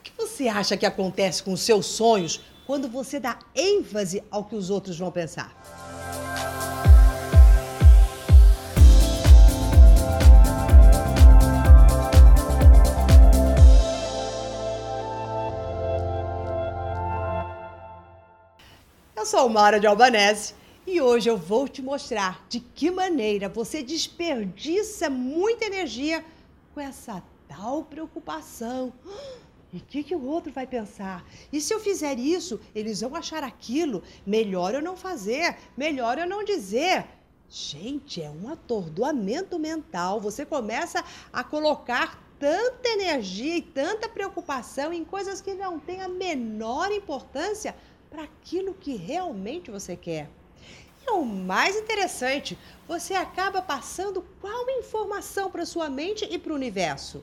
[0.00, 4.44] O que você acha que acontece com os seus sonhos quando você dá ênfase ao
[4.44, 5.54] que os outros vão pensar?
[19.14, 20.54] Eu sou Mara de Albanese
[20.86, 26.24] e hoje eu vou te mostrar de que maneira você desperdiça muita energia
[26.72, 28.94] com essa tal preocupação.
[29.72, 31.24] E o que, que o outro vai pensar?
[31.52, 34.02] E se eu fizer isso, eles vão achar aquilo?
[34.26, 37.06] Melhor eu não fazer, melhor eu não dizer.
[37.48, 40.20] Gente, é um atordoamento mental.
[40.20, 46.08] Você começa a colocar tanta energia e tanta preocupação em coisas que não têm a
[46.08, 47.76] menor importância
[48.08, 50.28] para aquilo que realmente você quer.
[51.06, 52.58] E o mais interessante,
[52.88, 57.22] você acaba passando qual informação para sua mente e para o universo?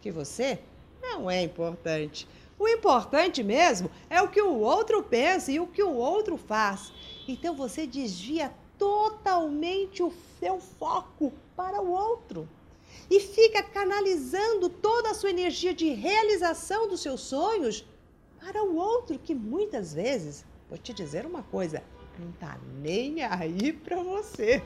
[0.00, 0.60] Que você
[1.04, 2.26] não é importante.
[2.58, 6.92] O importante mesmo é o que o outro pensa e o que o outro faz.
[7.28, 12.48] Então você desvia totalmente o seu foco para o outro
[13.10, 17.84] e fica canalizando toda a sua energia de realização dos seus sonhos
[18.40, 21.82] para o outro que muitas vezes, vou te dizer uma coisa,
[22.18, 24.62] não tá nem aí para você.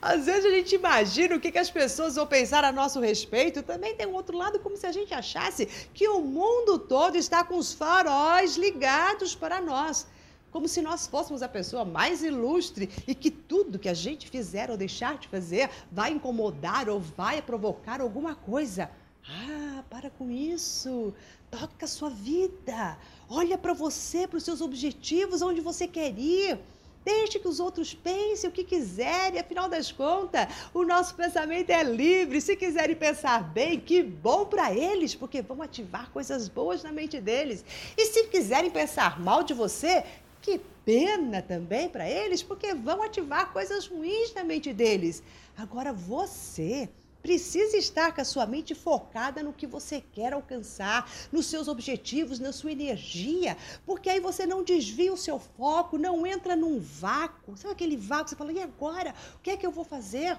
[0.00, 3.62] Às vezes a gente imagina o que, que as pessoas vão pensar a nosso respeito.
[3.62, 7.44] Também tem um outro lado, como se a gente achasse que o mundo todo está
[7.44, 10.06] com os faróis ligados para nós.
[10.50, 14.70] Como se nós fôssemos a pessoa mais ilustre e que tudo que a gente fizer
[14.70, 18.88] ou deixar de fazer vai incomodar ou vai provocar alguma coisa.
[19.28, 21.12] Ah, para com isso.
[21.50, 22.96] Toca a sua vida.
[23.28, 26.58] Olha para você, para os seus objetivos, onde você quer ir.
[27.04, 31.82] Deixe que os outros pensem o que quiserem, afinal das contas, o nosso pensamento é
[31.82, 32.40] livre.
[32.40, 37.20] Se quiserem pensar bem, que bom para eles, porque vão ativar coisas boas na mente
[37.20, 37.64] deles.
[37.96, 40.04] E se quiserem pensar mal de você,
[40.40, 45.22] que pena também para eles, porque vão ativar coisas ruins na mente deles.
[45.56, 46.88] Agora você
[47.24, 52.38] precisa estar com a sua mente focada no que você quer alcançar, nos seus objetivos,
[52.38, 57.56] na sua energia, porque aí você não desvia o seu foco, não entra num vácuo.
[57.56, 59.14] Sabe aquele vácuo você fala, e agora?
[59.36, 60.38] O que é que eu vou fazer?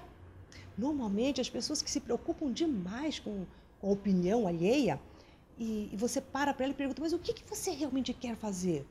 [0.78, 3.44] Normalmente, as pessoas que se preocupam demais com,
[3.80, 5.00] com a opinião alheia,
[5.58, 8.36] e, e você para para ela e pergunta, mas o que, que você realmente quer
[8.36, 8.86] fazer?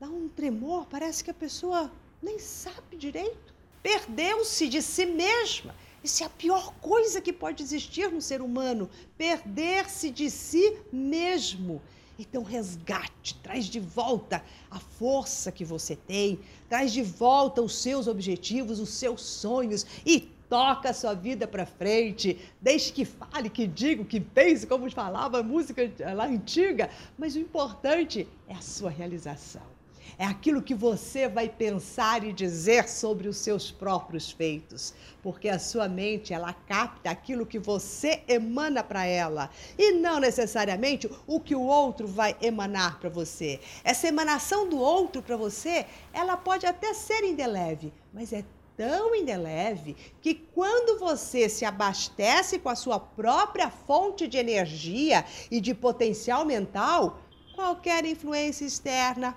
[0.00, 3.52] Dá um tremor, parece que a pessoa nem sabe direito.
[3.82, 8.90] Perdeu-se de si mesma isso é a pior coisa que pode existir no ser humano:
[9.16, 11.80] perder-se de si mesmo.
[12.18, 16.38] Então, resgate, traz de volta a força que você tem,
[16.68, 21.66] traz de volta os seus objetivos, os seus sonhos e toca a sua vida para
[21.66, 22.38] frente.
[22.60, 26.88] Deixe que fale, que diga, que pense, como falava a música lá antiga,
[27.18, 29.74] mas o importante é a sua realização
[30.18, 35.58] é aquilo que você vai pensar e dizer sobre os seus próprios feitos, porque a
[35.58, 41.54] sua mente ela capta aquilo que você emana para ela e não necessariamente o que
[41.54, 43.60] o outro vai emanar para você.
[43.82, 48.44] Essa emanação do outro para você, ela pode até ser indeleve, mas é
[48.76, 55.60] tão indeleve que quando você se abastece com a sua própria fonte de energia e
[55.60, 57.18] de potencial mental,
[57.54, 59.36] qualquer influência externa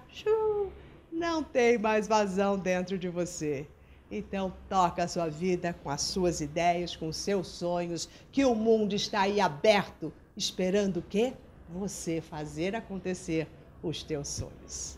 [1.17, 3.67] não tem mais vazão dentro de você.
[4.09, 8.55] Então toca a sua vida com as suas ideias, com os seus sonhos, que o
[8.55, 11.33] mundo está aí aberto, esperando o quê?
[11.69, 13.47] Você fazer acontecer
[13.83, 14.97] os teus sonhos.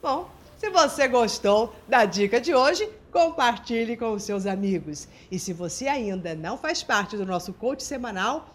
[0.00, 5.06] Bom, se você gostou da dica de hoje, compartilhe com os seus amigos.
[5.30, 8.54] E se você ainda não faz parte do nosso coach semanal,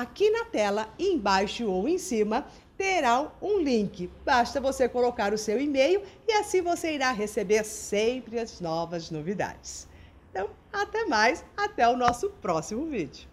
[0.00, 4.08] aqui na tela, embaixo ou em cima, terá um link.
[4.24, 9.88] Basta você colocar o seu e-mail e assim você irá receber sempre as novas novidades.
[10.30, 13.28] Então, até mais, até o nosso próximo vídeo.